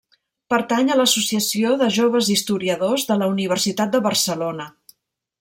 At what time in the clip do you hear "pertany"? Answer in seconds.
0.51-0.87